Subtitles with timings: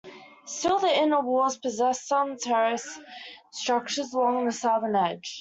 [0.45, 2.97] Still the inner walls possess some terrace
[3.51, 5.39] structures along the southern edge.